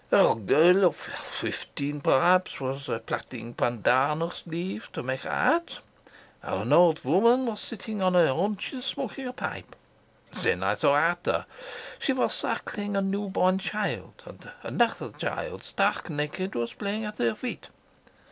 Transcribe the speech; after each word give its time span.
"A 0.11 0.33
girl 0.33 0.83
of 0.83 0.95
fifteen, 0.95 2.01
perhaps, 2.01 2.59
was 2.59 2.89
plaiting 3.05 3.53
pandanus 3.53 4.41
leaf 4.47 4.91
to 4.93 5.03
make 5.03 5.23
a 5.25 5.29
hat, 5.29 5.77
and 6.41 6.61
an 6.63 6.73
old 6.73 7.05
woman 7.05 7.45
was 7.45 7.59
sitting 7.61 8.01
on 8.01 8.15
her 8.15 8.29
haunches 8.29 8.83
smoking 8.83 9.27
a 9.27 9.33
pipe. 9.33 9.75
Then 10.31 10.63
I 10.63 10.73
saw 10.73 10.95
Ata. 10.95 11.45
She 11.99 12.13
was 12.13 12.33
suckling 12.33 12.97
a 12.97 13.01
new 13.03 13.29
born 13.29 13.59
child, 13.59 14.23
and 14.25 14.51
another 14.63 15.11
child, 15.11 15.61
stark 15.63 16.09
naked, 16.09 16.55
was 16.55 16.73
playing 16.73 17.05
at 17.05 17.19
her 17.19 17.35
feet. 17.35 17.69